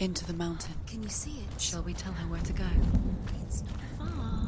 Into 0.00 0.24
the 0.24 0.32
mountain. 0.32 0.72
Can 0.86 1.02
you 1.02 1.10
see 1.10 1.42
it? 1.42 1.60
Shall 1.60 1.82
we 1.82 1.92
tell 1.92 2.12
her 2.14 2.26
where 2.28 2.40
to 2.40 2.52
go? 2.54 2.64
It's 3.44 3.62
not 3.62 3.80
far. 3.98 4.46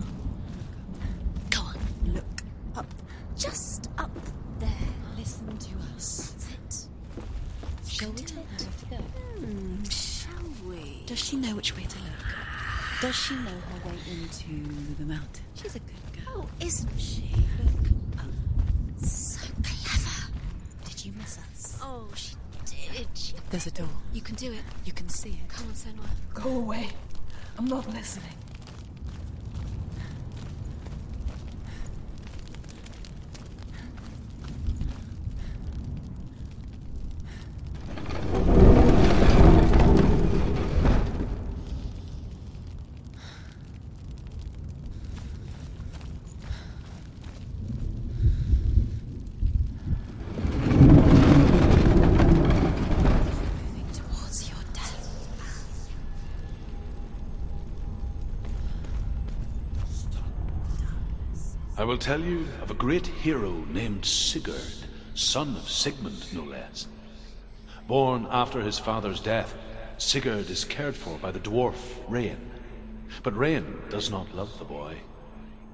Go 1.51 1.61
on. 1.61 2.15
Look 2.15 2.43
up. 2.75 2.87
Just 3.37 3.91
up 3.99 4.11
there. 4.59 4.71
Listen 5.19 5.55
to 5.59 5.69
us. 5.95 6.33
That's 6.33 6.87
it. 6.87 7.87
Shall 7.87 8.13
we 8.13 8.23
tell 8.23 8.43
her 8.43 8.49
where 8.65 8.73
to 8.79 8.87
go? 8.87 8.97
Hmm, 9.45 9.85
shall 9.91 10.71
we? 10.71 11.03
Does 11.05 11.19
she 11.19 11.37
know 11.37 11.55
which 11.55 11.77
way 11.77 11.85
to 11.85 11.99
look? 11.99 12.25
Does 13.03 13.15
she 13.15 13.35
know 13.35 13.51
her 13.51 13.91
way 13.91 13.99
into 14.11 14.95
the 14.99 15.05
mountain? 15.05 15.45
She's 15.55 15.77
a 15.77 15.81
good 15.81 16.25
girl. 16.25 16.49
Oh, 16.49 16.65
isn't 16.65 16.99
she? 16.99 17.31
Look 17.63 18.21
up. 18.21 18.31
So 19.07 19.41
clever. 19.63 20.33
Did 20.87 21.05
you 21.05 21.13
miss 21.19 21.37
us? 21.37 21.79
Oh, 21.83 22.09
she 22.15 22.37
did. 22.65 23.07
She... 23.13 23.35
There's 23.53 23.67
a 23.67 23.71
door. 23.71 23.89
You 24.15 24.23
can 24.23 24.35
do 24.37 24.51
it. 24.51 24.63
You 24.87 24.93
can 24.93 25.11
see 25.11 25.29
it. 25.45 25.49
Come 25.51 25.67
on, 25.67 25.75
Senua. 25.75 26.09
Go 26.33 26.57
away. 26.57 26.89
I'm 27.59 27.67
not 27.67 27.87
listening. 27.93 28.33
Moving 53.61 53.87
towards 53.93 54.49
your 54.49 54.59
death. 54.73 55.09
I 61.83 61.85
will 61.85 61.99
tell 61.99 62.21
you 62.21 62.47
of 62.61 62.71
a 62.71 62.75
great 62.75 63.09
hero 63.09 63.51
named 63.69 64.05
Sigurd, 64.05 64.87
son 65.17 65.57
of 65.57 65.69
Sigmund, 65.69 66.33
no 66.33 66.45
less. 66.45 66.87
Born 67.89 68.29
after 68.31 68.61
his 68.61 68.79
father's 68.79 69.19
death, 69.19 69.53
Sigurd 69.99 70.49
is 70.49 70.65
cared 70.65 70.95
for 70.95 71.19
by 71.19 71.33
the 71.33 71.41
dwarf 71.41 71.75
Regin. 72.07 72.53
But 73.25 73.37
Regin 73.37 73.83
does 73.91 74.13
not 74.13 74.33
love 74.33 74.57
the 74.61 74.65
boy. 74.65 74.99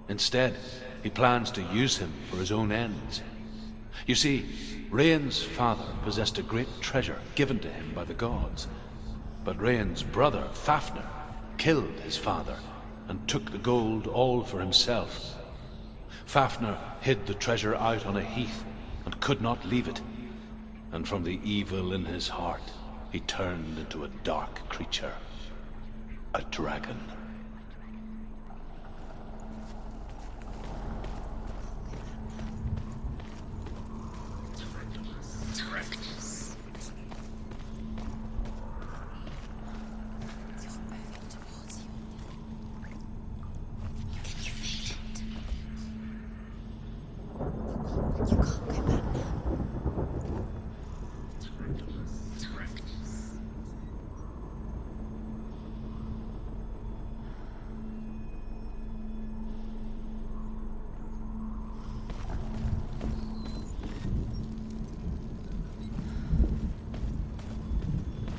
Instead, 0.08 0.56
he 1.02 1.10
plans 1.10 1.50
to 1.50 1.62
use 1.74 1.98
him 1.98 2.14
for 2.30 2.38
his 2.38 2.52
own 2.52 2.72
ends. 2.72 3.20
You 4.06 4.14
see, 4.14 4.46
Regin's 4.88 5.42
father 5.42 5.84
possessed 6.04 6.38
a 6.38 6.42
great 6.42 6.80
treasure 6.80 7.20
given 7.34 7.58
to 7.58 7.68
him 7.68 7.92
by 7.94 8.04
the 8.04 8.14
gods. 8.14 8.66
But 9.44 9.60
Regin's 9.60 10.04
brother, 10.04 10.48
Fafnir, 10.54 11.04
killed 11.58 12.00
his 12.02 12.16
father 12.16 12.56
and 13.08 13.28
took 13.28 13.50
the 13.50 13.58
gold 13.58 14.06
all 14.06 14.42
for 14.42 14.58
himself. 14.58 15.34
Fafnir 16.28 16.76
hid 17.00 17.26
the 17.26 17.32
treasure 17.32 17.74
out 17.74 18.04
on 18.04 18.18
a 18.18 18.22
heath 18.22 18.62
and 19.06 19.18
could 19.18 19.40
not 19.40 19.64
leave 19.64 19.88
it. 19.88 20.02
And 20.92 21.08
from 21.08 21.24
the 21.24 21.40
evil 21.42 21.94
in 21.94 22.04
his 22.04 22.28
heart, 22.28 22.60
he 23.10 23.20
turned 23.20 23.78
into 23.78 24.04
a 24.04 24.08
dark 24.24 24.68
creature. 24.68 25.14
A 26.34 26.42
dragon. 26.50 27.00
Darkness. 35.56 36.56
You're 40.62 40.72
moving 40.90 41.26
towards 41.30 41.80
you. 41.80 41.88
Can 44.22 44.36
you 44.44 44.50
feel 44.50 44.90
it? 44.92 45.22
You 48.30 48.36
can't 48.36 48.68
go 48.68 48.84
back 48.86 48.88
now. 48.88 49.28
Darkness. 52.38 53.12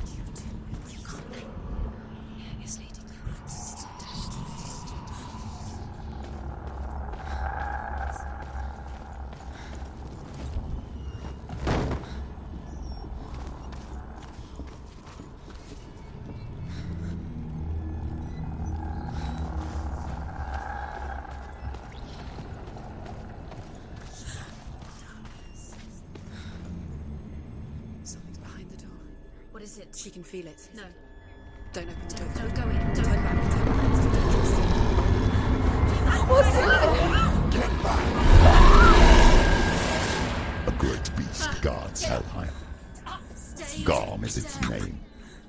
You 0.06 0.22
do. 0.34 0.42
You 0.90 0.98
can't 1.06 1.32
go. 1.32 1.40
It's 2.62 2.78
leading 2.78 2.94
you. 2.94 3.14
Someone's 28.02 28.38
behind 28.38 28.70
the 28.70 28.76
door. 28.78 28.90
What 29.52 29.62
is 29.62 29.69
it? 29.80 29.96
She 29.96 30.10
can 30.10 30.22
feel 30.22 30.46
it. 30.46 30.68
No. 30.74 30.82
Don't 31.72 31.88
open 31.88 32.08
the 32.08 32.14
door. 32.16 32.28
Don't 32.36 32.54
go 32.54 32.62
in. 32.62 32.76
Don't 32.94 33.04
Turn 33.04 33.22
back. 36.72 36.92
Turn 37.50 37.82
back. 37.82 38.00
A 40.66 40.70
great 40.78 41.16
beast 41.16 41.62
guards 41.62 42.02
Helheim. 42.04 42.50
Garm 43.84 44.24
is 44.24 44.36
its 44.36 44.60
name, 44.68 45.00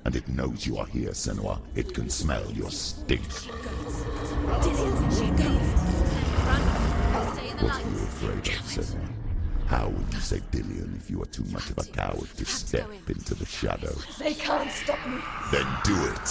and 0.04 0.16
it 0.16 0.26
knows 0.28 0.66
you 0.66 0.78
are 0.78 0.86
here, 0.86 1.10
Senua. 1.10 1.60
It 1.74 1.92
can 1.94 2.08
smell 2.08 2.50
your 2.52 2.70
stink. 2.70 3.22
Dillion, 4.62 5.12
she 5.12 5.26
go. 5.42 5.50
Run. 6.46 6.62
Stay 7.34 7.48
in 7.50 7.56
the 7.56 7.64
What 7.64 7.74
are 7.74 7.80
you 7.80 7.86
light. 7.86 8.02
afraid 8.02 8.48
of, 8.48 8.64
Senua? 8.64 9.08
How 9.72 9.88
would 9.88 10.12
you 10.12 10.20
say 10.20 10.40
Dillion 10.50 10.98
if 10.98 11.08
you 11.08 11.22
are 11.22 11.32
too 11.32 11.44
much 11.44 11.70
of 11.70 11.78
a 11.78 11.84
coward 11.84 12.28
to 12.36 12.44
step 12.44 12.90
into 13.08 13.34
the 13.34 13.46
shadows? 13.46 14.04
They 14.18 14.34
can't 14.34 14.70
stop 14.70 14.98
me. 15.08 15.16
Then 15.50 15.66
do 15.82 15.94
it! 16.12 16.26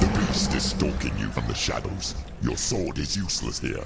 The 0.00 0.08
beast 0.18 0.54
is 0.54 0.70
stalking 0.70 1.18
you 1.18 1.28
from 1.28 1.46
the 1.48 1.54
shadows. 1.54 2.14
Your 2.40 2.56
sword 2.56 2.96
is 2.96 3.14
useless 3.14 3.58
here. 3.58 3.84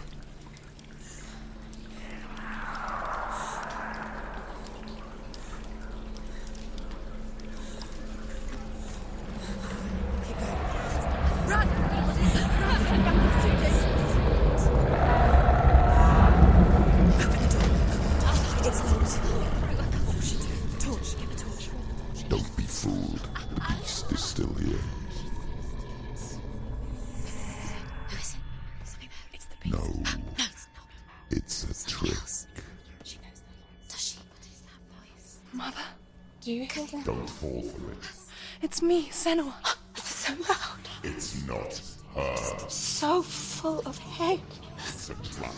Senua. 39.19 39.53
It's 39.97 40.15
so 40.15 40.33
loud. 40.49 40.83
It's 41.03 41.45
not 41.45 41.81
her. 42.15 42.69
So 42.69 43.21
full 43.23 43.81
of 43.81 43.99
hate. 43.99 44.41
It's 44.79 45.11
a 45.11 45.15
trap. 45.15 45.53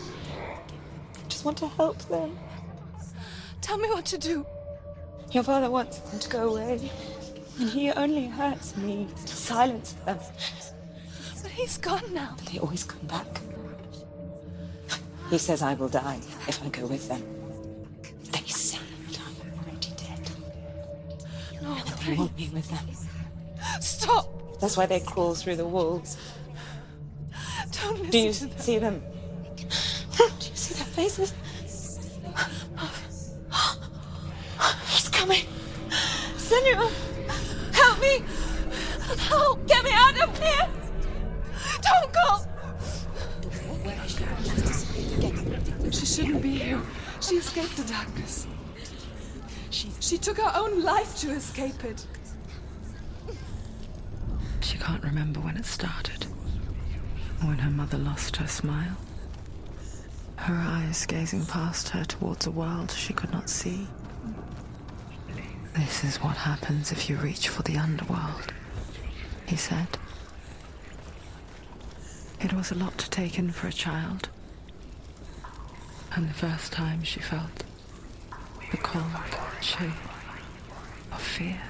I 1.15 1.27
just 1.29 1.45
want 1.45 1.57
to 1.59 1.67
help 1.67 1.99
them. 2.09 2.39
Tell 3.61 3.77
me 3.77 3.87
what 3.89 4.05
to 4.07 4.17
do. 4.17 4.45
Your 5.31 5.43
father 5.43 5.69
wants 5.69 5.99
them 5.99 6.19
to 6.19 6.29
go 6.29 6.49
away. 6.49 6.89
And 7.59 7.69
he 7.69 7.91
only 7.91 8.25
hurts 8.27 8.75
me 8.77 9.07
to 9.27 9.27
silence 9.27 9.93
them. 10.05 10.17
But 11.43 11.51
he's 11.51 11.77
gone 11.77 12.11
now. 12.11 12.33
But 12.37 12.47
They 12.47 12.57
always 12.57 12.83
come 12.83 13.05
back. 13.05 13.27
He 15.29 15.37
says 15.37 15.61
I 15.61 15.75
will 15.75 15.87
die 15.87 16.19
if 16.47 16.65
I 16.65 16.69
go 16.69 16.87
with 16.87 17.07
them. 17.07 17.23
They 18.31 18.41
say 18.47 18.79
that 19.11 19.19
I'm 19.19 19.59
already 19.59 19.91
dead. 19.97 20.31
No, 21.61 21.75
They 22.07 22.15
want 22.15 22.35
me 22.35 22.49
with 22.51 22.67
them. 22.67 22.87
Stop. 23.81 24.59
That's 24.59 24.77
why 24.77 24.85
they 24.85 24.99
crawl 24.99 25.33
through 25.33 25.55
the 25.55 25.65
walls. 25.65 26.17
Don't 27.71 27.97
listen 27.97 28.09
Do 28.11 28.19
you 28.19 28.31
to 28.33 28.45
them. 28.47 28.59
see 28.59 28.77
them? 28.77 29.03
Do 30.17 30.23
you 30.23 30.55
see 30.55 30.73
their 30.75 30.85
faces? 30.85 31.33
He's 34.87 35.09
coming. 35.09 35.45
Senua, 36.37 36.89
help 37.73 37.99
me. 38.01 38.23
Help, 39.27 39.67
get 39.67 39.83
me 39.83 39.91
out 39.93 40.21
of 40.21 40.37
here. 40.39 40.69
Don't 41.81 42.13
go. 42.13 42.45
She 45.91 46.05
shouldn't 46.05 46.41
be 46.41 46.51
here. 46.59 46.81
She 47.19 47.35
escaped 47.35 47.77
the 47.77 47.83
darkness. 47.83 48.47
She, 49.71 49.89
she 49.99 50.17
took 50.17 50.37
her 50.37 50.51
own 50.55 50.83
life 50.83 51.17
to 51.21 51.31
escape 51.31 51.83
it. 51.83 52.05
Can't 54.81 55.03
remember 55.03 55.39
when 55.39 55.57
it 55.57 55.65
started. 55.67 56.23
When 57.41 57.59
her 57.59 57.69
mother 57.69 57.99
lost 57.99 58.37
her 58.37 58.47
smile. 58.47 58.97
Her 60.37 60.55
eyes 60.55 61.05
gazing 61.05 61.45
past 61.45 61.89
her 61.89 62.03
towards 62.03 62.47
a 62.47 62.51
world 62.51 62.89
she 62.89 63.13
could 63.13 63.31
not 63.31 63.47
see. 63.47 63.87
This 65.75 66.03
is 66.03 66.17
what 66.17 66.35
happens 66.35 66.91
if 66.91 67.11
you 67.11 67.17
reach 67.17 67.47
for 67.47 67.61
the 67.61 67.77
underworld, 67.77 68.51
he 69.45 69.55
said. 69.55 69.87
It 72.39 72.51
was 72.51 72.71
a 72.71 72.75
lot 72.75 72.97
to 72.97 73.09
take 73.11 73.37
in 73.37 73.51
for 73.51 73.67
a 73.67 73.71
child. 73.71 74.29
And 76.15 76.27
the 76.27 76.33
first 76.33 76.73
time 76.73 77.03
she 77.03 77.19
felt 77.19 77.63
the 78.71 78.77
cold 78.77 79.05
chill 79.61 79.91
of 81.11 81.21
fear. 81.21 81.61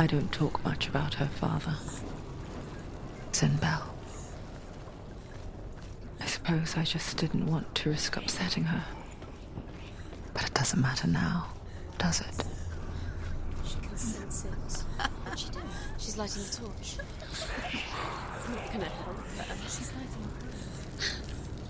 I 0.00 0.06
don't 0.06 0.30
talk 0.30 0.62
much 0.64 0.88
about 0.88 1.14
her 1.14 1.26
father. 1.26 1.74
Zynbel. 3.32 3.82
I 6.20 6.26
suppose 6.26 6.76
I 6.76 6.84
just 6.84 7.16
didn't 7.16 7.46
want 7.46 7.74
to 7.76 7.90
risk 7.90 8.16
upsetting 8.16 8.64
her. 8.64 8.84
But 10.34 10.44
it 10.44 10.54
doesn't 10.54 10.80
matter 10.80 11.08
now, 11.08 11.48
does 11.98 12.20
it? 12.20 12.44
She 13.64 13.74
can 13.80 13.96
sense 13.96 14.44
it. 14.44 14.82
What's 15.24 15.42
she 15.42 15.50
doing? 15.50 15.64
She's 15.98 16.16
lighting 16.16 16.42
the 16.44 16.48
torch. 16.50 16.78
it's 16.80 18.48
not 18.48 18.72
gonna 18.72 18.84
help 18.84 19.16
her. 19.16 19.56
She's 19.64 19.92
lighting 19.94 20.22
a 20.22 20.40
torch. 20.40 21.10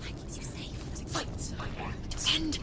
That 0.01 0.17
keeps 0.17 0.37
you 0.37 0.43
safe. 0.43 0.77
Fight! 1.09 2.09
Defend! 2.09 2.59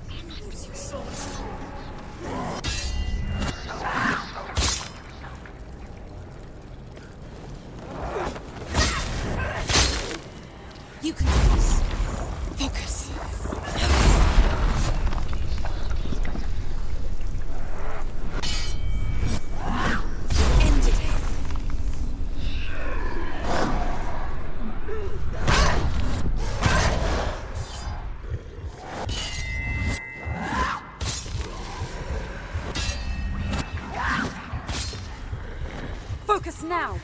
Now. 36.68 36.98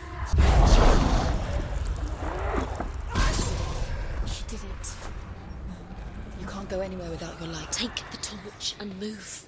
She 4.26 4.42
did 4.48 4.60
it. 4.60 4.94
You 6.40 6.46
can't 6.46 6.68
go 6.68 6.80
anywhere 6.80 7.10
without 7.10 7.40
your 7.40 7.50
light. 7.50 7.70
Take 7.70 7.94
the 8.10 8.16
torch 8.18 8.74
and 8.80 8.98
move. 8.98 9.46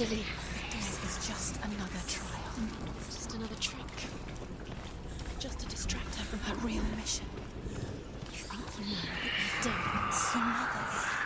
Dilly. 0.00 0.24
This 0.70 1.04
is 1.04 1.28
just 1.28 1.56
another 1.56 2.00
trial. 2.08 2.40
Just 3.04 3.34
another 3.34 3.54
trick. 3.56 3.84
Just 5.38 5.58
to 5.58 5.66
distract 5.66 6.14
her 6.14 6.24
from 6.24 6.38
her 6.38 6.66
real 6.66 6.82
mission. 6.96 7.26
You 7.68 8.38
think 8.38 8.62
you 8.78 8.94
know, 8.94 9.02
but 9.20 9.30
you 9.36 9.62
don't. 9.62 10.34
Your 10.34 10.44
mother 10.46 11.19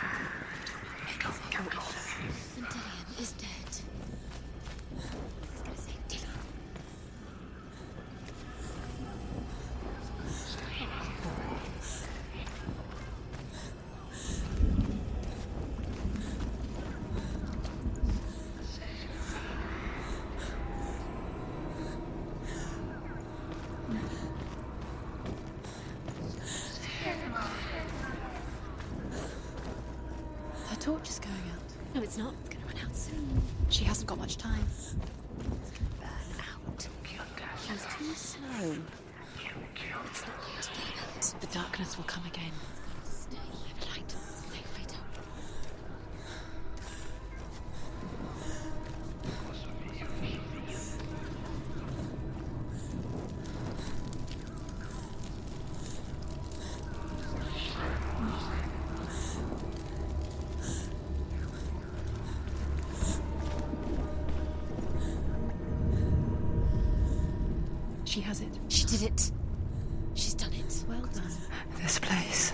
She 68.15 68.21
has 68.21 68.41
it. 68.43 68.61
She 68.69 68.85
did 68.85 69.03
it. 69.03 69.33
She's 70.15 70.35
done 70.35 70.53
it. 70.53 70.85
Well 70.89 71.01
done. 71.13 71.33
This 71.79 71.99
place. 71.99 72.53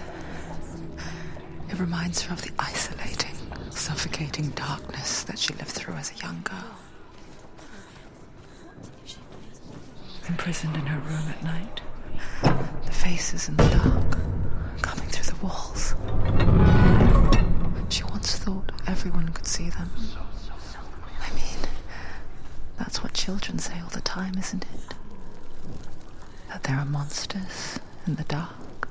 It 1.69 1.79
reminds 1.79 2.23
her 2.23 2.33
of 2.33 2.41
the 2.41 2.51
isolating, 2.59 3.37
suffocating 3.69 4.49
darkness 4.53 5.23
that 5.25 5.39
she 5.39 5.53
lived 5.53 5.69
through 5.69 5.97
as 5.97 6.13
a 6.13 6.15
young 6.25 6.41
girl. 6.45 6.79
Imprisoned 10.31 10.77
in 10.77 10.87
her 10.87 10.99
room 11.01 11.29
at 11.29 11.45
night. 11.45 11.83
The 12.87 12.93
faces 12.93 13.51
in 13.51 13.57
the 13.59 13.69
dark, 13.69 14.19
coming 14.81 15.11
through 15.11 15.37
the 15.37 15.45
walls. 15.45 15.95
She 17.91 18.03
once 18.05 18.39
thought 18.39 18.73
everyone 18.87 19.29
could 19.29 19.47
see 19.47 19.69
them. 19.69 19.91
I 21.21 21.35
mean, 21.35 21.69
that's 22.79 23.03
what 23.03 23.13
children 23.13 23.59
say 23.59 23.79
all 23.79 23.91
the 23.91 24.01
time, 24.01 24.39
isn't 24.39 24.65
it? 24.65 24.95
There 26.71 26.79
are 26.79 26.85
monsters 26.85 27.81
in 28.07 28.15
the 28.15 28.23
dark. 28.23 28.89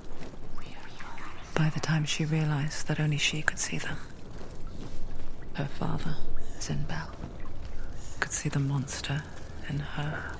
By 1.55 1.69
the 1.69 1.79
time 1.79 2.03
she 2.03 2.25
realized 2.25 2.89
that 2.89 2.99
only 2.99 3.15
she 3.15 3.41
could 3.41 3.57
see 3.57 3.77
them, 3.77 3.95
her 5.53 5.69
father, 5.79 6.17
Zynbel, 6.59 7.07
could 8.19 8.33
see 8.33 8.49
the 8.49 8.59
monster 8.59 9.23
in 9.69 9.79
her. 9.79 10.35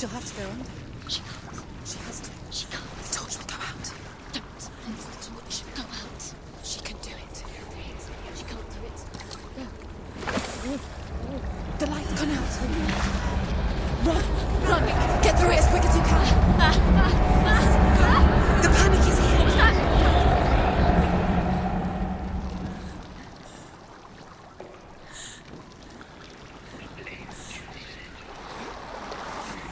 She'll 0.00 0.08
have 0.08 0.24
to 0.24 0.34
go 0.40 0.48
under. 0.48 0.64
She 1.08 1.20
can't. 1.20 1.60
She 1.84 1.98
has 1.98 2.20
to. 2.20 2.30
She 2.50 2.64
can't. 2.72 2.88
The 3.04 3.14
torch 3.14 3.36
will 3.36 3.44
go 3.44 3.56
out. 3.60 3.92
Don't. 4.32 4.70
She 5.50 5.60
should 5.60 5.74
go 5.76 5.82
out. 5.82 6.22
She 6.64 6.80
can 6.80 6.96
do 7.02 7.10
it. 7.10 7.44
She 8.34 8.44
can't 8.44 8.70
do 8.70 8.80
it. 8.88 8.98
The 11.78 11.86
light's 11.86 12.12
gone 12.18 12.30
out. 12.30 12.60
Run! 14.06 14.24
Run! 14.64 14.84
Get 15.22 15.38
through 15.38 15.50
it 15.50 15.58
as 15.58 15.66
quick 15.68 15.84
as 15.84 15.94
you 15.94 16.02
can. 16.02 16.24
The 18.62 18.68
panic 18.68 19.00
is 19.06 19.18
here. 19.18 19.50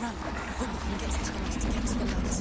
Run. 0.00 0.14
When 0.58 0.68
we 0.70 0.76
can 0.78 0.98
get 0.98 1.10
to 1.10 1.18
the 1.24 1.32
light 1.38 1.52
to 1.52 1.66
get 1.68 1.86
to 1.86 1.94
the 1.98 2.04
light. 2.04 2.34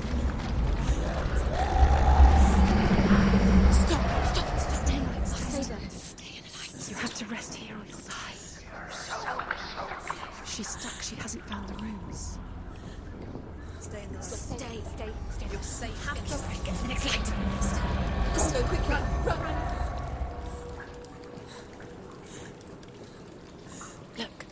Stop! 3.74 4.03
Stop! 4.34 4.48
Stop! 4.60 4.77
Stay 4.86 4.96
in 4.96 5.03
the 5.03 5.10
light. 5.12 5.27
Stay 5.27 5.63
there. 5.63 5.89
Stay 5.89 6.32
in 6.38 6.44
the 6.44 6.51
light. 6.58 6.89
You 6.89 6.96
have 6.96 7.13
to 7.15 7.25
rest 7.25 7.53
here 7.56 7.75
or 7.75 7.86
you'll 7.88 8.00
die. 8.00 8.36
She's 10.46 10.67
stuck. 10.70 11.01
She 11.01 11.15
hasn't 11.15 11.44
found 11.48 11.67
the 11.70 11.75
rooms. 11.84 12.38
Stay 13.79 14.03
in 14.03 14.10
the 14.12 14.17
light. 14.17 14.24
Stay, 14.25 14.58
stay, 14.96 15.12
stay. 15.32 15.48
You're 15.51 15.62
safe. 15.62 16.06
Have 16.08 16.17
in 16.17 16.24
to 16.25 16.29
the 16.32 16.38
light. 16.44 16.63
get 16.65 16.75
to 16.75 16.82
the 16.82 16.88
next 16.89 17.06
light. 17.06 17.34
Let's 18.34 18.51
go 18.51 18.63
quickly. 18.63 18.96
Run, 18.96 19.03
run. 19.25 19.56
Look. 24.17 24.46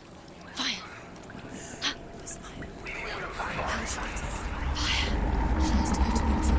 Fire. 0.54 0.82
Ah, 1.82 1.94
There's 2.18 2.36
fire. 2.36 2.66
How 3.36 3.82
is 3.82 3.90
she 3.92 3.98
getting 4.00 4.16
Fire. 4.76 5.10
She 5.60 5.72
has 5.72 5.90
to 5.90 5.98
go 5.98 6.10
towards 6.16 6.48
it. 6.48 6.54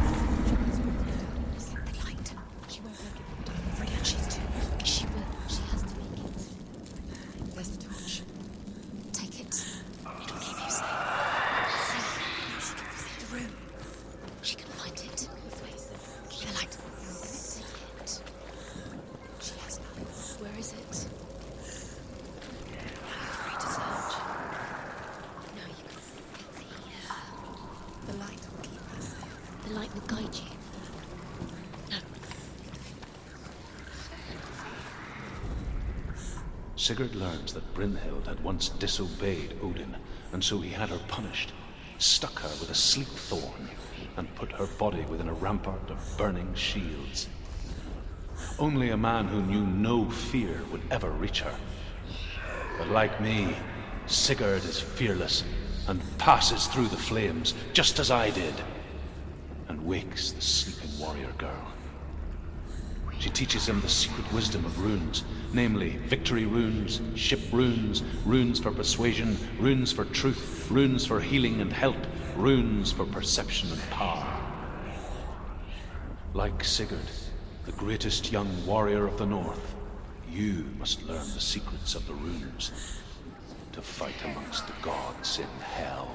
The 1.86 1.94
light. 2.04 2.28
She 2.70 2.80
won't 2.82 2.98
make 3.04 3.20
it. 3.20 3.52
Freya, 3.76 4.00
she's 4.04 4.28
too 4.28 4.42
weak. 4.56 4.86
She 4.86 5.06
will. 5.06 5.30
She 5.48 5.62
has 5.72 5.82
to 5.84 5.94
make 6.00 6.20
it. 6.26 7.56
There's 7.56 7.70
the 7.70 7.78
torch. 7.86 8.22
Take 9.14 9.40
it. 9.42 9.56
It'll 10.24 10.40
keep 10.40 10.58
you 10.64 10.72
safe. 10.72 10.86
Safe. 11.90 12.12
Now 12.50 12.60
she 12.60 12.74
can 12.76 12.90
see 12.98 13.16
the 13.20 13.28
room. 13.36 13.52
She 14.42 14.56
can 14.56 14.70
find 14.72 14.94
it. 14.94 15.30
Keep 16.30 16.48
the 16.50 16.54
light. 16.56 16.78
Take 17.54 17.66
it. 18.02 18.22
She 19.42 19.54
has 19.64 19.78
it. 19.78 19.84
Where 20.42 20.58
is 20.60 20.74
it? 20.74 21.08
Are 23.08 23.20
you 23.24 23.32
free 23.42 23.58
to 23.60 23.68
search? 23.68 24.14
No, 25.56 25.64
you 25.68 25.84
can 25.90 26.00
see. 26.02 26.24
It's 26.50 26.60
here. 26.60 27.16
The 28.08 28.14
light 28.18 28.42
will 28.52 28.62
keep 28.64 28.82
us 28.98 29.06
safe. 29.10 29.68
The 29.68 29.74
light 29.74 29.92
will 29.94 30.08
guide 30.08 30.36
you. 30.36 30.52
No. 31.92 31.98
Sigurd 36.88 37.16
learns 37.16 37.52
that 37.52 37.74
Brynhild 37.74 38.28
had 38.28 38.42
once 38.42 38.70
disobeyed 38.70 39.58
Odin, 39.62 39.98
and 40.32 40.42
so 40.42 40.62
he 40.62 40.70
had 40.70 40.88
her 40.88 41.02
punished, 41.10 41.52
stuck 41.98 42.40
her 42.40 42.48
with 42.62 42.70
a 42.70 42.76
sleep 42.76 43.10
thorn, 43.10 43.70
and 44.16 44.34
put 44.36 44.54
her 44.54 44.68
body 44.68 45.02
within 45.02 45.28
a 45.28 45.34
rampart 45.34 45.90
of 45.90 46.18
burning 46.18 46.54
shields. 46.54 47.28
Only 48.58 48.92
a 48.92 48.96
man 48.96 49.28
who 49.28 49.42
knew 49.42 49.68
no 49.68 50.10
fear 50.10 50.62
would 50.72 50.82
ever 50.90 51.12
reach 51.12 51.42
her. 51.42 51.60
But 52.78 52.88
like 52.88 53.20
me, 53.20 53.58
Sigurd 54.06 54.64
is 54.64 54.80
fearless 54.80 55.44
and 55.90 56.02
passes 56.18 56.68
through 56.68 56.88
the 56.88 56.96
flames, 56.96 57.54
just 57.74 58.00
as 58.00 58.12
I 58.12 58.30
did, 58.30 58.56
and 59.68 59.86
wakes 59.86 60.32
the 60.32 60.42
sleeping 60.42 60.98
warrior 60.98 61.34
girl. 61.38 61.68
She 63.20 63.30
teaches 63.32 63.68
him 63.68 63.82
the 63.82 63.90
secret 63.90 64.32
wisdom 64.32 64.64
of 64.66 64.80
runes, 64.82 65.24
namely 65.54 65.98
victory 66.06 66.46
runes, 66.46 67.02
ship 67.16 67.40
runes, 67.52 68.04
runes 68.26 68.60
for 68.60 68.72
persuasion, 68.72 69.38
runes 69.60 69.92
for 69.92 70.06
truth, 70.06 70.68
runes 70.70 71.06
for 71.06 71.20
healing 71.20 71.62
and 71.62 71.74
help, 71.74 71.98
runes 72.36 72.92
for 72.92 73.06
perception 73.06 73.72
and 73.72 73.82
power. 73.90 74.26
Like 76.34 76.64
Sigurd, 76.64 77.10
the 77.66 77.72
greatest 77.74 78.32
young 78.32 78.50
warrior 78.66 79.08
of 79.08 79.18
the 79.18 79.26
North, 79.26 79.76
you 80.32 80.66
must 80.78 81.04
learn 81.04 81.28
the 81.34 81.42
secrets 81.42 81.96
of 81.96 82.06
the 82.08 82.14
runes 82.14 82.72
to 83.74 83.82
fight 83.82 84.24
amongst 84.24 84.68
the 84.68 84.74
gods 84.82 85.40
in 85.40 85.48
hell. 85.62 86.10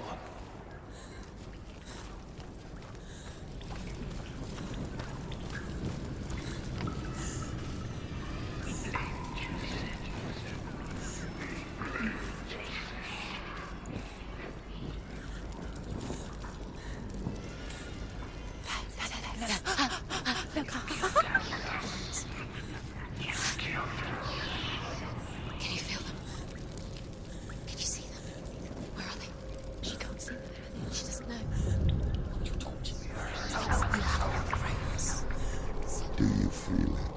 Can 25.58 25.72
you 25.72 25.78
feel 25.78 26.00
them? 26.00 26.16
Can 27.66 27.78
you 27.78 27.84
see 27.84 28.02
them? 28.02 28.22
Where 28.94 29.06
are 29.06 29.16
they? 29.18 29.30
She 29.88 29.96
can't 29.96 30.20
see 30.20 30.34
them. 30.34 30.42
She 30.92 31.04
doesn't 31.04 31.28
know. 31.28 31.34
Your 32.44 32.54
torch. 32.54 32.92
Do 36.16 36.24
you 36.24 36.50
feel 36.50 36.96
it? 36.96 37.10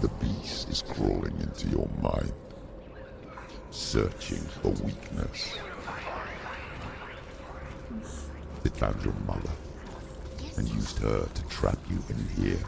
The 0.00 0.08
beast 0.20 0.68
is 0.70 0.82
crawling 0.82 1.36
into 1.40 1.68
your 1.68 1.88
mind, 2.00 2.32
searching 3.94 4.40
for 4.60 4.70
weakness. 4.84 5.56
It 8.64 8.76
found 8.76 9.00
your 9.04 9.14
mother 9.24 9.52
and 10.56 10.68
used 10.68 10.98
her 10.98 11.28
to 11.32 11.42
trap 11.44 11.78
you 11.88 12.02
in 12.08 12.42
here. 12.42 12.58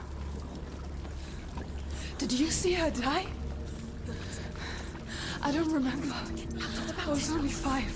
Did 2.18 2.30
you 2.30 2.48
see 2.48 2.74
her 2.74 2.90
die? 2.90 3.26
I 5.42 5.50
don't 5.50 5.72
remember. 5.72 6.14
I 7.04 7.10
was 7.10 7.28
only 7.32 7.48
five. 7.48 7.92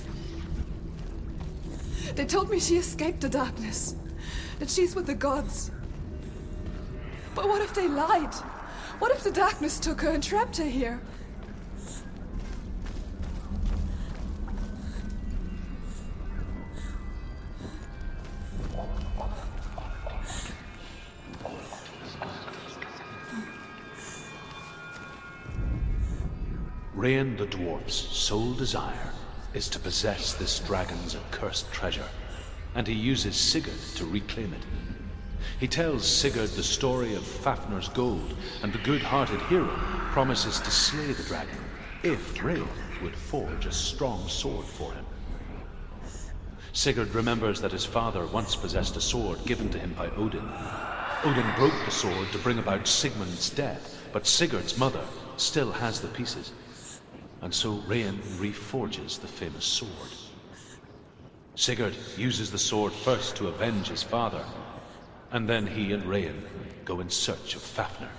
They 2.17 2.25
told 2.25 2.51
me 2.51 2.59
she 2.59 2.79
escaped 2.79 3.21
the 3.21 3.29
darkness, 3.29 3.95
that 4.59 4.69
she's 4.69 4.97
with 4.97 5.07
the 5.07 5.15
gods. 5.15 5.71
But 7.37 7.47
what 7.47 7.63
if 7.63 7.75
they 7.75 7.87
lied? 7.87 8.35
What 8.99 9.13
if 9.13 9.23
the 9.23 9.31
darkness 9.31 9.79
took 9.79 10.01
her 10.01 10.11
and 10.11 10.21
trapped 10.21 10.57
her 10.57 10.65
here? 10.65 11.01
Desire 28.61 29.11
is 29.55 29.71
to 29.71 29.79
possess 29.79 30.35
this 30.35 30.59
dragon's 30.59 31.17
accursed 31.17 31.73
treasure, 31.73 32.11
and 32.75 32.87
he 32.87 32.93
uses 32.93 33.35
Sigurd 33.35 33.81
to 33.97 34.05
reclaim 34.05 34.52
it. 34.52 34.62
He 35.59 35.67
tells 35.67 36.07
Sigurd 36.07 36.50
the 36.50 36.62
story 36.62 37.14
of 37.14 37.23
Fafnir's 37.23 37.88
gold, 37.88 38.37
and 38.62 38.71
the 38.71 38.79
good-hearted 38.81 39.40
hero 39.45 39.75
promises 40.12 40.61
to 40.61 40.71
slay 40.71 41.11
the 41.11 41.23
dragon 41.23 41.57
if 42.02 42.45
Regin 42.45 42.69
would 43.02 43.17
forge 43.17 43.64
a 43.64 43.73
strong 43.73 44.29
sword 44.29 44.67
for 44.67 44.93
him. 44.93 45.07
Sigurd 46.75 47.14
remembers 47.14 47.62
that 47.62 47.73
his 47.73 47.87
father 47.87 48.26
once 48.26 48.55
possessed 48.57 48.95
a 48.95 49.00
sword 49.00 49.43
given 49.47 49.71
to 49.71 49.79
him 49.79 49.95
by 49.95 50.11
Odin. 50.11 50.47
Odin 51.25 51.50
broke 51.57 51.83
the 51.87 51.90
sword 51.90 52.31
to 52.33 52.38
bring 52.38 52.59
about 52.59 52.87
Sigmund's 52.87 53.49
death, 53.49 53.97
but 54.12 54.26
Sigurd's 54.26 54.76
mother 54.76 55.05
still 55.38 55.73
has 55.73 56.02
the 56.02 56.09
pieces. 56.09 56.52
And 57.42 57.54
so 57.54 57.82
Regin 57.87 58.18
reforges 58.38 59.20
the 59.20 59.26
famous 59.26 59.64
sword. 59.64 59.90
Sigurd 61.54 61.94
uses 62.16 62.50
the 62.50 62.59
sword 62.59 62.92
first 62.92 63.37
to 63.37 63.49
avenge 63.49 63.88
his 63.88 64.02
father, 64.02 64.44
and 65.32 65.49
then 65.49 65.66
he 65.66 65.92
and 65.92 66.04
Regin 66.04 66.42
go 66.85 67.00
in 67.00 67.11
search 67.11 67.54
of 67.54 67.62
Fafnir. 67.62 68.11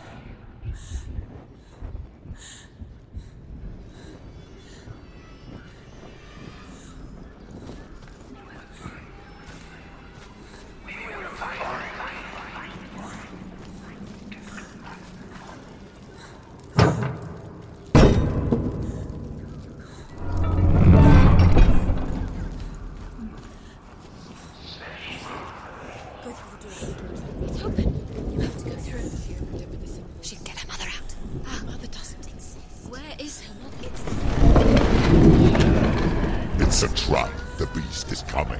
a 36.83 36.87
trap. 36.95 37.31
The 37.57 37.67
beast 37.67 38.11
is 38.11 38.23
coming. 38.23 38.59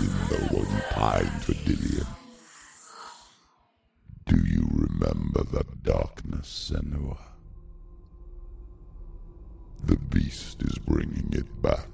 Your 0.00 0.10
father 0.10 0.44
Zindo 0.44 0.52
while 0.52 0.74
you 0.74 0.82
pined 0.90 1.42
for 1.42 1.52
Dillion. 1.52 2.06
Do 4.26 4.36
you 4.36 4.66
remember 4.72 5.44
that 5.52 5.82
darkness, 5.82 6.72
Senua? 6.72 7.18
The 9.84 9.96
beast 9.96 10.62
is 10.62 10.78
bringing 10.78 11.28
it 11.32 11.62
back. 11.62 11.93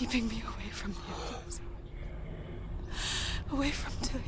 Keeping 0.00 0.26
me 0.28 0.42
away 0.46 0.70
from 0.70 0.92
you. 0.92 1.14
Away 3.52 3.70
from 3.70 3.92
Tilly. 4.00 4.22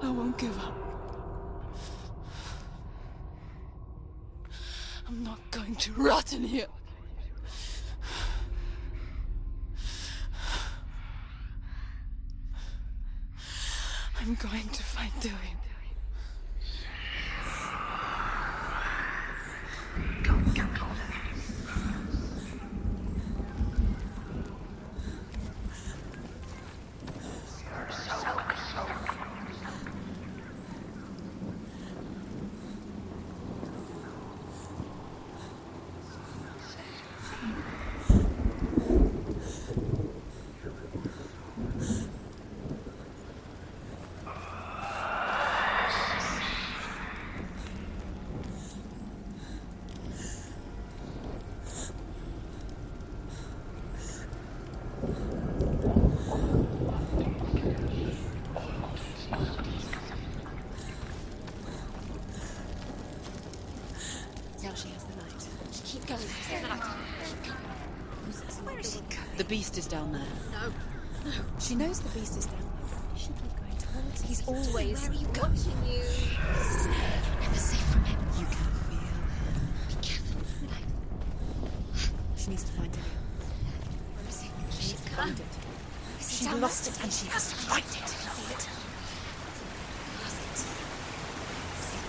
I 0.00 0.08
won't 0.10 0.38
give 0.38 0.56
up. 0.60 0.76
I'm 5.08 5.24
not 5.24 5.40
going 5.50 5.74
to 5.74 5.92
rot 5.94 6.32
in 6.32 6.44
here. 6.44 6.68
I'm 14.20 14.36
going 14.36 14.68
to 14.68 14.82
find 14.84 15.10
Dillion. 15.14 15.56
Now 64.62 64.74
she 64.74 64.88
has 64.90 65.04
the 65.04 65.16
light. 65.22 65.48
Just 65.72 65.84
keep 65.86 66.06
going. 66.06 66.20
Keep 66.20 66.62
going. 66.62 67.56
Where 68.64 68.78
is 68.78 68.92
she 68.92 69.00
going? 69.00 69.36
The 69.38 69.39
beast 69.50 69.76
is 69.76 69.86
down 69.86 70.12
there. 70.12 70.22
No. 70.52 70.68
no. 71.28 71.36
She 71.58 71.74
knows 71.74 71.98
the 71.98 72.08
beast 72.20 72.38
is 72.38 72.46
down 72.46 72.60
there. 72.60 72.98
She 73.16 73.24
should 73.26 73.34
be 73.42 73.48
going 73.58 73.76
towards 73.78 74.22
He's 74.22 74.46
always 74.46 75.02
Where 75.02 75.10
are 75.10 75.14
you 75.14 75.26
going? 75.34 75.50
watching 75.50 75.82
you. 75.90 76.04
Never 77.40 77.58
safe 77.58 77.86
from 77.90 78.04
him. 78.04 78.20
You 78.38 78.46
can 78.46 78.70
feel 78.86 79.10
him. 79.10 79.26
Be 79.88 79.94
careful. 80.06 80.42
She 82.36 82.50
needs 82.50 82.62
to 82.62 82.72
find 82.78 82.92
Dillion. 82.92 83.18
Where 84.14 84.28
is 84.28 84.40
he? 84.40 84.48
She 84.70 84.92
needs 84.92 85.02
to 85.02 85.10
find 85.18 85.34
it. 85.34 85.52
She 86.20 86.48
lost 86.54 86.86
it 86.86 87.02
and 87.02 87.12
she 87.12 87.26
has 87.26 87.48
to 87.50 87.56
find 87.56 87.82
it. 87.82 88.08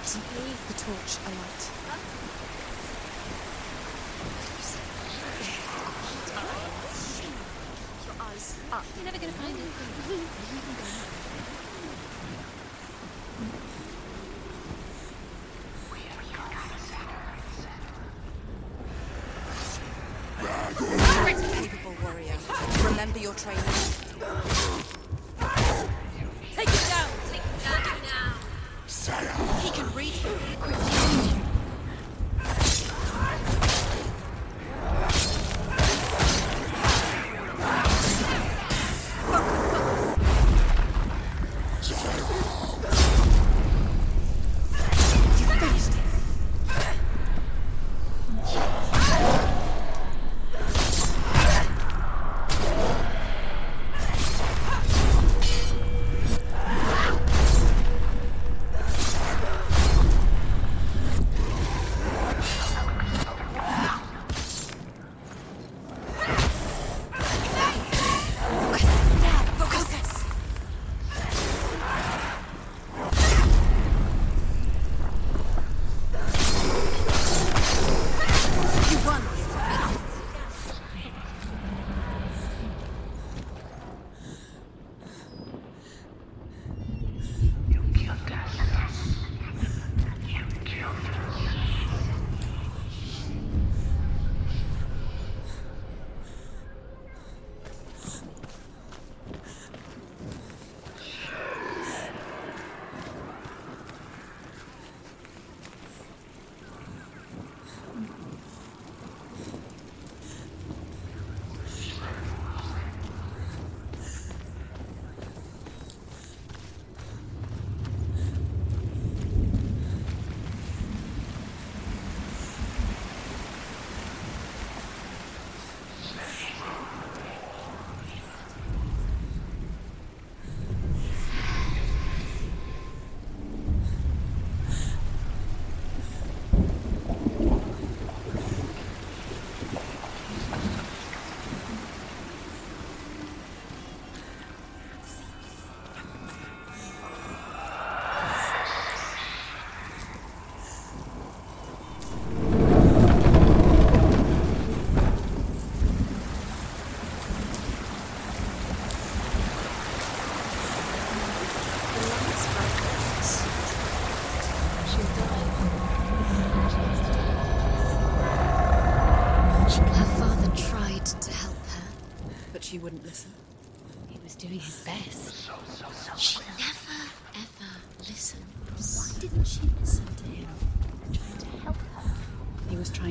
Simply 0.05 0.45
the 0.67 0.73
torch 0.77 1.17
alight. 1.25 1.61
Your 8.05 8.15
eyes 8.19 8.55
up. 8.70 8.70
You're 8.95 9.05
never 9.05 9.17
to 9.31 9.37
find 9.37 9.57
it. 9.57 11.17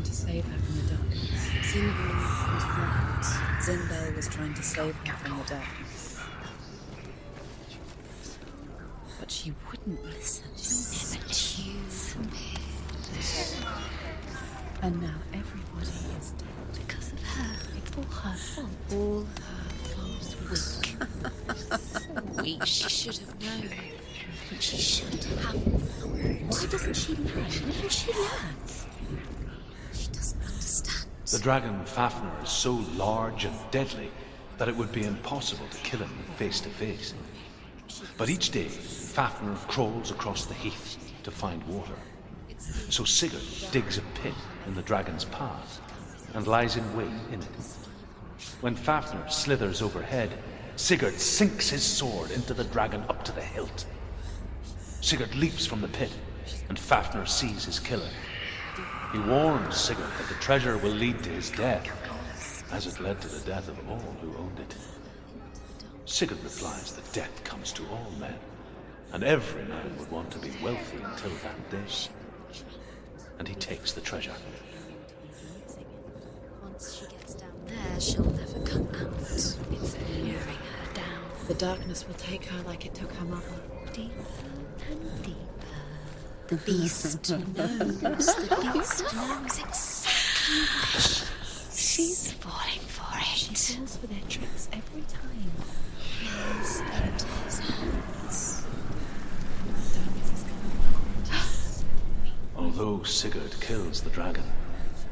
trying 0.01 0.13
to 0.13 0.17
save 0.17 0.45
her 0.45 0.59
from 0.59 0.77
the 0.77 0.83
darkness. 0.95 1.51
Zynbel 1.73 2.15
was 2.55 2.65
right. 2.65 3.23
Zynbel 3.61 4.17
was 4.17 4.29
trying 4.29 4.55
to 4.55 4.63
save 4.63 4.95
her 4.95 5.17
from 5.17 5.39
the 5.39 5.45
darkness. 5.45 6.21
But 9.19 9.31
she 9.31 9.53
wouldn't 9.69 10.03
listen. 10.05 10.45
She 10.57 11.75
never. 12.17 12.31
And 14.83 15.03
now 15.03 15.17
everybody 15.35 15.89
is 16.19 16.31
dead. 16.31 16.49
Because 16.73 17.13
of 17.13 17.23
her. 17.23 17.57
It's 17.77 17.97
all 17.99 18.05
her 18.05 18.37
fault. 18.37 18.69
All 18.93 19.21
her 19.21 19.69
fault. 19.93 20.37
Weak. 22.37 22.43
Weak. 22.43 22.67
She 22.67 22.89
should 22.89 23.19
have 23.19 23.41
known. 23.43 23.71
She 24.61 24.77
should 24.79 25.23
have 25.25 25.55
known. 25.55 25.91
Why 26.49 26.67
doesn't 26.67 26.95
she 26.95 27.15
learn? 27.17 27.47
Maybe 27.67 27.89
she 27.91 28.13
learns. 28.13 28.87
The 31.31 31.39
dragon 31.39 31.85
Fafnir 31.85 32.33
is 32.43 32.51
so 32.51 32.73
large 32.97 33.45
and 33.45 33.57
deadly 33.71 34.11
that 34.59 34.69
it 34.69 34.75
would 34.75 34.91
be 34.91 35.05
impossible 35.05 35.67
to 35.69 35.79
kill 35.79 36.01
him 36.01 36.11
face 36.37 36.61
to 36.63 36.69
face. 36.71 37.15
But 38.17 38.29
each 38.29 38.51
day, 38.51 38.67
Fafnir 38.67 39.55
crawls 39.69 40.11
across 40.11 40.47
the 40.47 40.55
heath 40.55 40.99
to 41.23 41.31
find 41.31 41.63
water. 41.69 41.95
So 42.59 43.05
Sigurd 43.05 43.43
digs 43.71 43.97
a 43.97 44.03
pit 44.23 44.35
in 44.67 44.75
the 44.75 44.83
dragon's 44.83 45.25
path 45.25 45.81
and 46.35 46.49
lies 46.49 46.77
in 46.77 46.97
wait 46.97 47.13
in 47.31 47.41
it. 47.41 47.49
When 48.61 48.75
Fafnir 48.75 49.29
slithers 49.31 49.83
overhead, 49.83 50.33
Sigurd 50.75 51.21
sinks 51.21 51.71
his 51.71 51.85
sword 51.85 52.33
into 52.33 52.55
the 52.55 52.65
dragon 52.65 53.05
up 53.09 53.23
to 53.25 53.33
the 53.33 53.41
hilt. 53.41 53.87
Sigurd 55.01 55.37
leaps 55.37 55.65
from 55.65 55.81
the 55.81 55.89
pit, 55.89 56.13
and 56.69 56.77
Fafnir 56.77 57.27
sees 57.27 57.67
his 57.67 57.79
killer. 57.79 58.11
He 59.13 59.19
warns 59.19 59.77
Sigurd 59.77 60.07
that 60.19 60.29
the 60.29 60.35
treasure 60.35 60.79
will 60.79 60.93
lead 60.93 61.21
to 61.25 61.31
his 61.31 61.51
death, 61.51 61.91
as 62.73 62.87
it 62.87 63.01
led 63.01 63.21
to 63.21 63.29
the 63.29 63.45
death 63.45 63.69
of 63.69 63.77
all 63.91 63.99
who 64.21 64.37
owned 64.37 64.61
it. 64.61 64.75
Sigurd 66.05 66.43
replies 66.45 66.93
that 66.93 67.13
death 67.13 67.43
comes 67.43 67.73
to 67.73 67.83
all 67.89 68.13
men, 68.21 68.39
and 69.13 69.25
every 69.25 69.65
man 69.65 69.99
would 69.99 70.11
want 70.13 70.31
to 70.31 70.39
be 70.39 70.53
wealthy 70.63 70.99
until 71.03 71.31
that 71.43 71.71
day. 71.71 72.09
And 73.41 73.49
he 73.49 73.55
takes 73.57 73.93
the 73.93 74.01
treasure. 74.01 74.35
Once 76.63 77.01
she 77.01 77.07
gets 77.07 77.35
down 77.35 77.51
there, 77.67 78.01
she'll 78.01 78.25
never 78.25 78.61
come 78.61 78.89
out. 78.95 79.21
It's 79.23 79.57
luring 80.21 80.37
her 80.39 80.95
down 80.95 81.23
The 81.49 81.55
darkness 81.55 82.07
will 82.07 82.15
take 82.15 82.45
her 82.45 82.63
like 82.63 82.87
it 82.87 82.95
took 82.95 83.13
her 83.15 83.25
mother. 83.25 83.61
deeper 83.93 84.13
and 84.89 85.23
deeper. 85.25 85.50
The 86.51 86.57
beast 86.57 87.31
knows. 87.31 87.47
The 88.01 88.71
beast 88.73 89.15
knows 89.15 89.59
exactly 89.61 90.63
where 90.67 91.01
she 91.01 91.23
is. 91.23 91.31
She's 91.73 92.33
falling 92.33 92.81
for 92.81 93.07
it. 93.19 93.57
She 93.57 93.75
falls 93.75 93.97
for 93.97 94.09
their 94.09 94.19
tricks 94.29 94.69
every 94.73 95.03
time. 95.03 95.53
Plays 96.25 96.81
into 96.81 97.27
his 97.45 97.59
hands. 97.61 98.67
Darkness 99.95 100.33
is 100.33 100.45
coming. 101.29 102.67
Although 102.67 103.05
Sigurd 103.05 103.61
kills 103.61 104.01
the 104.01 104.11
dragon, 104.11 104.43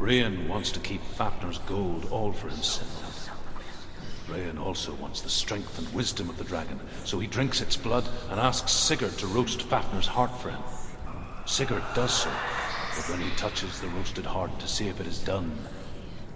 Regin 0.00 0.48
wants 0.48 0.72
to 0.72 0.80
keep 0.80 1.02
Fafnir's 1.16 1.58
gold 1.58 2.08
all 2.10 2.32
for 2.32 2.48
himself. 2.48 3.30
Regin 4.28 4.58
also 4.58 4.92
wants 4.94 5.20
the 5.20 5.30
strength 5.30 5.78
and 5.78 5.94
wisdom 5.94 6.28
of 6.28 6.36
the 6.36 6.42
dragon, 6.42 6.80
so 7.04 7.20
he 7.20 7.28
drinks 7.28 7.60
its 7.60 7.76
blood 7.76 8.08
and 8.28 8.40
asks 8.40 8.72
Sigurd 8.72 9.16
to 9.18 9.28
roast 9.28 9.60
Fafnir's 9.60 10.08
heart 10.08 10.36
for 10.40 10.50
him. 10.50 10.62
Sigurd 11.48 11.82
does 11.94 12.12
so, 12.12 12.30
but 12.94 13.08
when 13.08 13.20
he 13.20 13.30
touches 13.36 13.80
the 13.80 13.88
roasted 13.88 14.26
heart 14.26 14.56
to 14.60 14.68
see 14.68 14.86
if 14.88 15.00
it 15.00 15.06
is 15.06 15.18
done, 15.18 15.50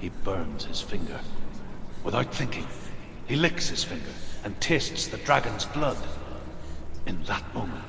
he 0.00 0.08
burns 0.24 0.64
his 0.64 0.80
finger. 0.80 1.20
Without 2.02 2.34
thinking, 2.34 2.66
he 3.28 3.36
licks 3.36 3.68
his 3.68 3.84
finger 3.84 4.10
and 4.42 4.58
tastes 4.60 5.06
the 5.08 5.18
dragon's 5.18 5.66
blood. 5.66 5.98
In 7.06 7.22
that 7.24 7.54
moment, 7.54 7.84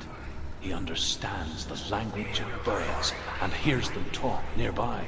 he 0.60 0.72
understands 0.72 1.64
the 1.64 1.80
language 1.90 2.40
of 2.40 2.64
birds 2.64 3.14
and 3.40 3.52
hears 3.52 3.90
them 3.90 4.04
talk 4.12 4.44
nearby. 4.56 5.04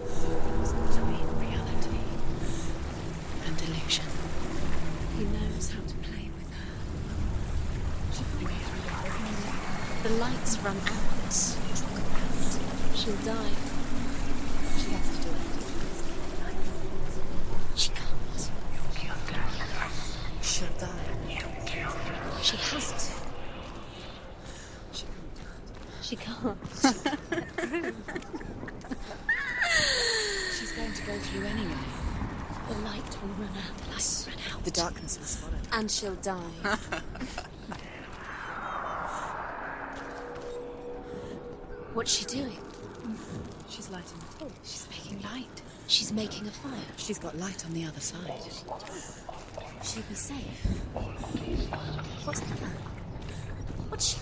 Between 0.00 1.26
reality 1.38 1.98
and 3.46 3.56
delusion. 3.56 4.06
He 5.16 5.24
knows 5.24 5.70
how 5.70 5.80
to 5.80 5.94
play 5.96 6.30
with 6.36 6.50
her. 6.54 6.66
The 10.02 10.08
lights 10.16 10.58
run 10.60 10.76
out. 10.76 11.32
She'll 12.96 13.16
die. 13.16 13.54
She 14.78 14.90
has 14.92 15.08
to 15.14 15.22
do 15.22 15.28
it. 15.28 15.36
She 17.76 17.90
can't. 17.90 18.50
She'll 20.42 20.74
die. 20.78 21.10
She 22.42 22.56
has 22.56 22.86
to. 22.92 22.98
She 26.02 26.16
can't. 26.16 26.59
She's 30.58 30.72
going 30.72 30.92
to 30.92 31.02
go 31.06 31.18
through 31.18 31.46
anyway. 31.46 31.74
The 32.68 32.74
light 32.84 33.22
will 33.22 33.28
run 33.38 33.48
out. 33.56 33.76
The 33.78 33.90
light 33.90 34.24
will 34.26 34.32
run 34.32 34.42
out. 34.52 34.64
The 34.64 34.70
darkness 34.70 35.18
will 35.18 35.26
swallow. 35.26 35.56
And 35.72 35.90
she'll 35.90 36.14
die. 36.16 36.52
What's 41.94 42.14
she 42.16 42.24
doing? 42.24 42.56
She's 43.68 43.90
lighting 43.90 44.18
the 44.20 44.44
torch. 44.44 44.52
She's 44.62 44.86
making 44.90 45.22
light. 45.22 45.62
She's 45.88 46.12
making 46.12 46.46
a 46.46 46.50
fire. 46.50 46.78
She's 46.96 47.18
got 47.18 47.36
light 47.38 47.64
on 47.66 47.72
the 47.72 47.84
other 47.84 48.00
side. 48.00 48.40
She'll 49.82 50.02
be 50.04 50.14
safe. 50.14 50.66
What's 52.24 52.40
the 52.40 52.54
plan? 52.56 52.70
What's 53.88 54.06
she 54.14 54.18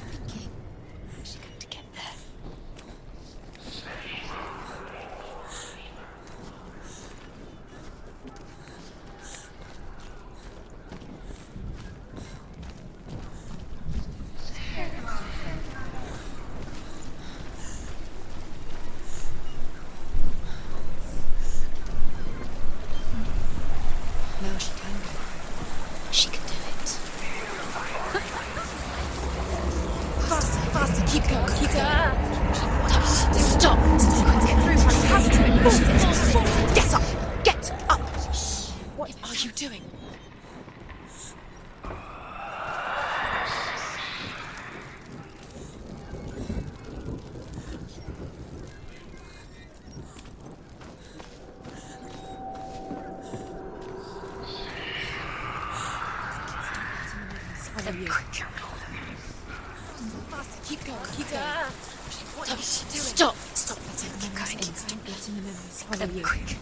the 65.98 66.06
memories 66.06 66.28
follow 66.28 66.40
you. 66.40 66.56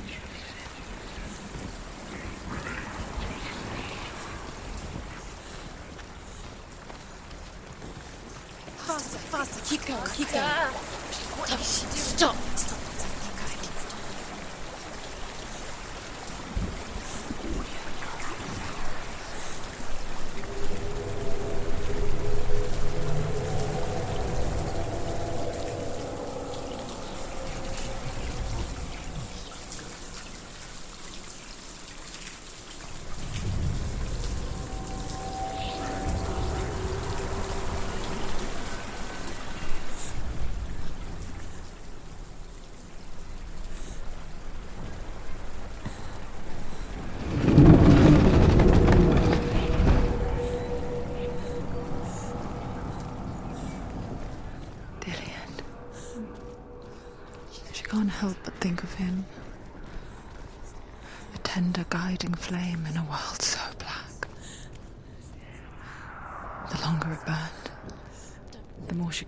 Faster, 8.77 9.19
faster, 9.19 9.61
keep 9.69 9.85
going, 9.87 10.01
keep 10.15 10.33
going. 10.33 10.45
What 10.45 11.49
doing? 11.49 11.61
Stop! 11.61 12.46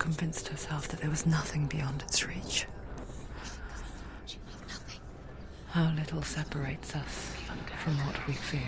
Convinced 0.08 0.48
herself 0.48 0.88
that 0.88 1.00
there 1.00 1.10
was 1.10 1.26
nothing 1.26 1.66
beyond 1.66 2.00
its 2.00 2.26
reach. 2.26 2.66
How 5.66 5.92
little 5.94 6.22
separates 6.22 6.96
us 6.96 7.34
from 7.84 7.92
what 7.98 8.16
we 8.26 8.32
fear. 8.32 8.62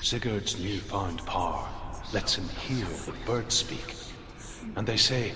Sigurd's 0.00 0.58
newfound 0.58 1.18
power 1.26 1.68
lets 2.14 2.36
him 2.36 2.48
hear 2.48 2.86
the 3.04 3.12
birds 3.26 3.54
speak. 3.54 3.94
And 4.76 4.86
they 4.86 4.96
say, 4.96 5.34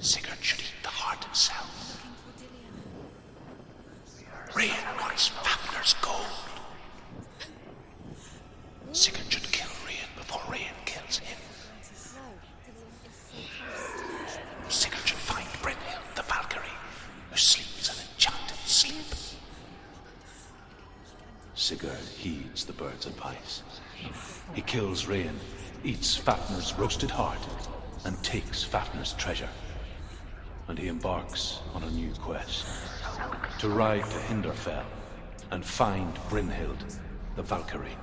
Sigurd 0.00 0.38
should 0.42 0.58
eat 0.58 0.82
the 0.82 0.88
heart 0.88 1.22
himself. 1.22 2.04
Regin 4.56 4.74
wants 5.00 5.28
Fafnir's 5.28 5.94
gold. 6.02 6.26
Sigurd 8.92 9.30
should 9.30 9.52
kill 9.52 9.68
Regin 9.86 10.08
before 10.16 10.40
Regin 10.50 10.74
kills 10.86 11.18
him. 11.18 11.38
Sigurd 14.68 15.06
should 15.06 15.18
find 15.18 15.46
Brynhild, 15.62 16.14
the 16.16 16.22
Valkyrie, 16.22 16.64
who 17.30 17.36
sleeps 17.36 17.90
an 17.90 18.06
Sigurd 21.54 21.98
heeds 22.16 22.64
the 22.64 22.72
bird's 22.72 23.06
advice. 23.06 23.62
He 24.54 24.62
kills 24.62 25.06
Regin, 25.06 25.38
eats 25.84 26.16
Fafnir's 26.16 26.72
roasted 26.78 27.10
heart, 27.10 27.38
and 28.04 28.22
takes 28.22 28.64
Fafnir's 28.64 29.12
treasure. 29.14 29.48
And 30.68 30.78
he 30.78 30.88
embarks 30.88 31.60
on 31.74 31.82
a 31.82 31.90
new 31.90 32.12
quest 32.14 32.66
to 33.58 33.68
ride 33.68 34.04
to 34.04 34.18
Hindarfjall 34.18 34.84
and 35.50 35.64
find 35.64 36.14
Brynhild, 36.30 36.98
the 37.36 37.42
Valkyrie. 37.42 37.96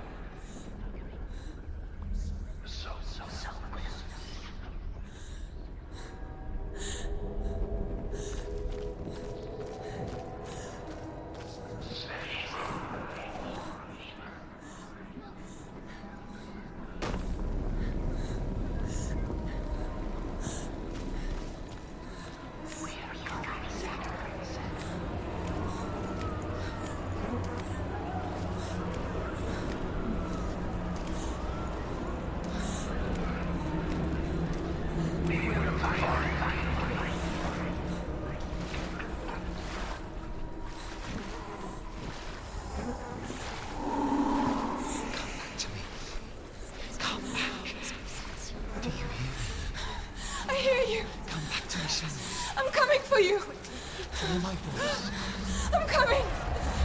I 50.50 50.54
hear 50.56 50.98
you. 50.98 51.04
Come 51.28 51.44
back 51.50 51.68
to 51.68 51.78
me 51.80 51.88
soon. 51.88 52.10
I'm 52.58 52.72
coming 52.72 53.00
for 53.02 53.20
you. 53.20 53.40
Follow 53.40 54.40
my 54.40 54.54
voice. 54.56 55.74
I'm 55.74 55.88
coming. 55.88 56.26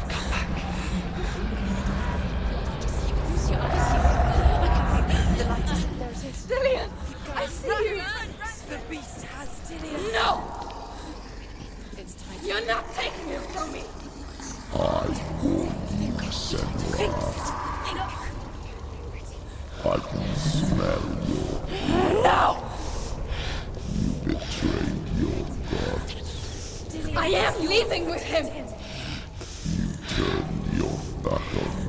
Come 0.09 0.31
back. 0.31 0.49
Just 2.81 3.09
use 3.09 3.51
your 3.51 3.61
eyes. 3.61 5.39
The 5.39 5.45
light 5.45 5.71
is. 5.71 5.87
There 5.99 6.11
it 6.11 6.25
is. 6.25 6.47
Dillion, 6.51 6.91
I 7.35 7.47
see 7.47 7.69
you. 7.69 8.03
The 8.69 8.79
beast 8.89 9.23
has 9.25 9.49
Dillion. 9.69 10.13
No! 10.13 10.43
It's 11.99 12.15
time. 12.15 12.39
You're 12.45 12.67
not 12.67 12.85
taking 12.95 13.29
it 13.31 13.41
from 13.53 13.73
me. 13.73 13.85
I 14.73 14.77
warn 15.43 15.75
you, 16.01 16.13
Senua. 16.31 17.19
I 19.83 19.85
can 19.99 20.37
smell 20.37 21.03
your 21.29 22.23
No! 22.23 22.70
I 27.17 27.27
am 27.29 27.67
leaving 27.67 28.07
with 28.09 28.23
him. 28.23 28.47
You 28.47 28.65
Turn 30.09 30.45
your 30.77 30.99
back 31.23 31.43
on 31.57 31.80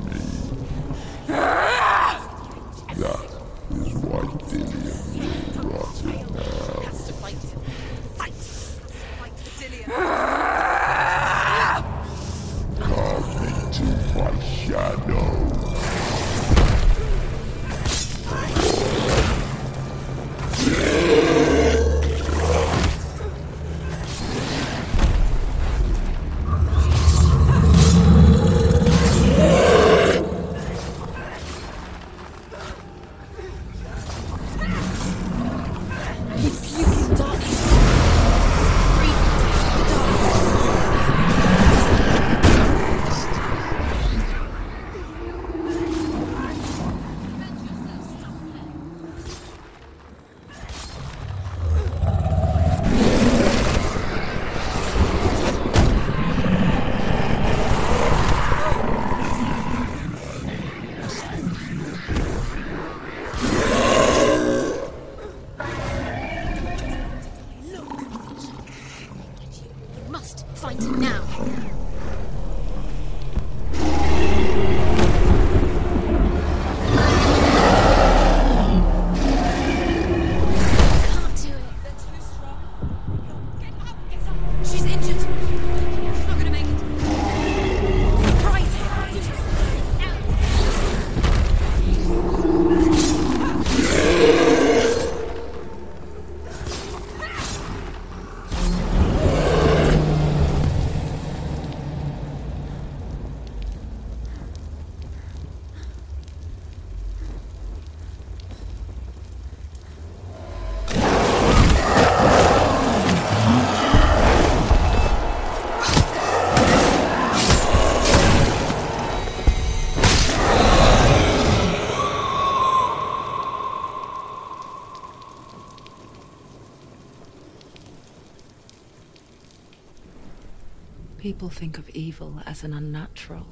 People 131.42 131.58
think 131.58 131.76
of 131.76 131.90
evil 131.90 132.40
as 132.46 132.62
an 132.62 132.72
unnatural, 132.72 133.48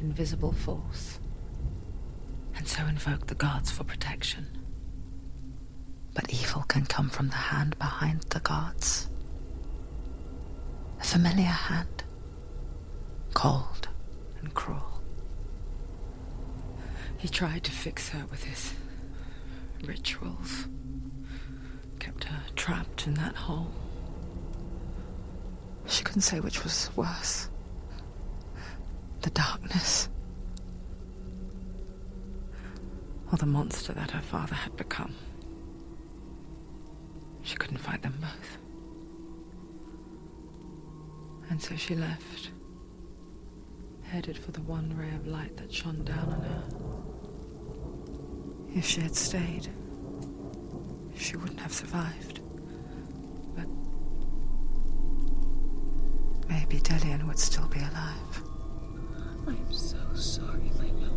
invisible 0.00 0.52
force. 0.52 1.20
And 2.56 2.66
so 2.66 2.86
invoke 2.86 3.26
the 3.26 3.34
gods 3.34 3.70
for 3.70 3.84
protection. 3.84 4.46
But 6.14 6.32
evil 6.32 6.62
can 6.62 6.86
come 6.86 7.10
from 7.10 7.28
the 7.28 7.34
hand 7.52 7.78
behind 7.78 8.22
the 8.30 8.40
gods. 8.40 9.10
A 10.98 11.04
familiar 11.04 11.44
hand, 11.44 12.04
cold 13.34 13.90
and 14.40 14.54
cruel. 14.54 15.02
He 17.18 17.28
tried 17.28 17.64
to 17.64 17.70
fix 17.70 18.08
her 18.08 18.24
with 18.30 18.44
his 18.44 18.72
rituals, 19.84 20.68
kept 21.98 22.24
her 22.24 22.44
trapped 22.54 23.06
in 23.06 23.12
that 23.12 23.36
hole. 23.36 23.85
She 25.88 26.02
couldn't 26.04 26.22
say 26.22 26.40
which 26.40 26.62
was 26.64 26.90
worse 26.96 27.48
the 29.22 29.30
darkness 29.30 30.08
or 33.32 33.38
the 33.38 33.46
monster 33.46 33.92
that 33.92 34.12
her 34.12 34.20
father 34.20 34.54
had 34.54 34.76
become. 34.76 35.14
She 37.42 37.56
couldn't 37.56 37.78
fight 37.78 38.02
them 38.02 38.14
both. 38.20 38.58
And 41.50 41.60
so 41.60 41.74
she 41.74 41.96
left, 41.96 42.50
headed 44.02 44.38
for 44.38 44.52
the 44.52 44.62
one 44.62 44.96
ray 44.96 45.12
of 45.14 45.26
light 45.26 45.56
that 45.56 45.72
shone 45.72 46.04
down 46.04 46.28
on 46.28 46.42
her. 46.42 46.62
If 48.78 48.84
she 48.84 49.00
had 49.00 49.16
stayed, 49.16 49.68
she 51.16 51.36
wouldn't 51.36 51.60
have 51.60 51.72
survived. 51.72 52.35
Maybe 56.68 56.80
Dillion 56.80 57.26
would 57.28 57.38
still 57.38 57.66
be 57.68 57.78
alive. 57.78 58.42
I'm 59.46 59.72
so 59.72 59.96
sorry, 60.14 60.70
my 60.78 60.90
love. 61.00 61.12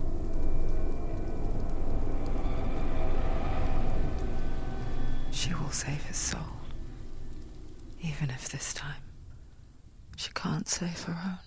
She 5.32 5.54
will 5.56 5.72
save 5.72 6.04
his 6.04 6.18
soul. 6.18 6.42
Even 8.02 8.30
if 8.30 8.50
this 8.50 8.74
time 8.74 9.02
she 10.16 10.30
can't 10.34 10.68
save 10.68 11.02
her 11.04 11.18
own. 11.26 11.38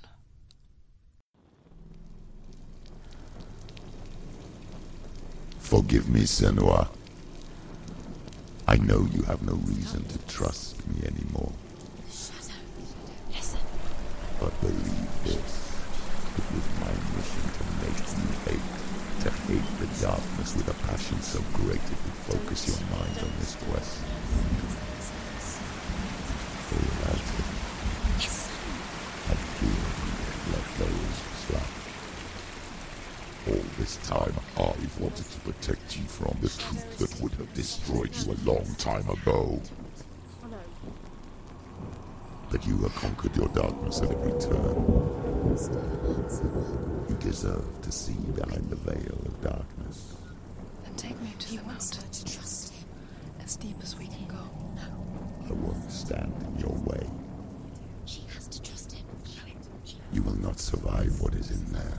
Forgive 5.59 6.09
me, 6.09 6.23
Senua. 6.23 6.89
I 8.67 8.77
know 8.79 9.07
you 9.13 9.23
have 9.25 9.43
no 9.43 9.55
reason 9.55 10.05
to 10.05 10.19
trust 10.27 10.77
me 10.89 11.07
anymore. 11.07 11.53
But 14.43 14.61
believe 14.61 15.23
this. 15.23 15.55
It 16.35 16.47
was 16.51 16.67
my 16.83 16.91
mission 17.15 17.47
to 17.55 17.63
make 17.79 17.95
you 18.11 18.27
hate. 18.43 18.71
To 19.23 19.31
hate 19.47 19.71
the 19.79 19.87
darkness 20.03 20.57
with 20.57 20.67
a 20.67 20.75
passion 20.89 21.23
so 21.23 21.39
great 21.53 21.77
it 21.79 21.99
would 22.03 22.19
focus 22.27 22.67
your 22.67 22.83
mind 22.91 23.19
on 23.23 23.31
this 23.39 23.55
quest. 23.55 24.03
As 26.75 27.21
I 30.75 30.91
slack. 31.47 31.71
All 33.47 33.65
this 33.79 33.97
time 34.09 34.35
I've 34.57 35.01
wanted 35.01 35.31
to 35.31 35.39
protect 35.41 35.97
you 35.97 36.05
from 36.07 36.37
the 36.41 36.49
truth 36.49 36.99
that 36.99 37.21
would 37.23 37.33
have 37.35 37.55
destroyed 37.55 38.11
you 38.17 38.33
a 38.33 38.39
long 38.45 38.67
time 38.77 39.09
ago. 39.09 39.61
But 42.53 42.67
you 42.67 42.77
have 42.79 42.95
conquered 42.95 43.35
your 43.35 43.49
darkness 43.49 44.03
at 44.03 44.11
every 44.11 44.39
turn. 44.39 44.77
You 47.09 47.17
deserve 47.19 47.81
to 47.81 47.91
see 47.91 48.13
behind 48.13 48.69
the 48.69 48.77
veil 48.77 49.19
of 49.25 49.41
darkness. 49.41 50.15
Then 50.85 50.95
take 50.97 51.21
me 51.23 51.33
to 51.39 51.49
He 51.49 51.57
the 51.57 51.65
wants 51.65 51.95
mountain, 51.97 52.09
her 52.09 52.15
to 52.27 52.37
trust 52.37 52.73
him. 52.75 52.85
as 53.43 53.57
deep 53.57 53.77
as 53.83 53.97
we 53.99 54.07
can 54.07 54.27
go. 54.29 54.37
I 55.49 55.53
won't 55.55 55.91
stand 55.91 56.33
in 56.47 56.61
your 56.61 56.77
way. 56.85 57.07
She 58.05 58.21
has 58.35 58.47
to 58.49 58.61
trust 58.63 58.93
him. 58.93 59.07
She 59.85 59.97
You 60.13 60.23
will 60.23 60.37
not 60.37 60.61
survive 60.61 61.21
what 61.23 61.35
is 61.35 61.51
in 61.51 61.73
there. 61.73 61.99